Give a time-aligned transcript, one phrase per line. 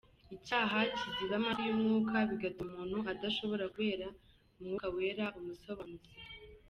[0.35, 4.07] Icyaha kiziba amatwi y’Umwuka bigatuma umuntu adashobora kubera
[4.59, 6.11] Umwuka Wera umusobanuzi.